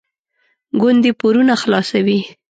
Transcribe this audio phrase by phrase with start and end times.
[0.81, 2.19] ګوندې پورونه خلاصوي.